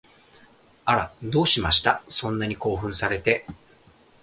[0.85, 2.01] あら、どうしました？
[2.07, 3.45] そんなに興奮されて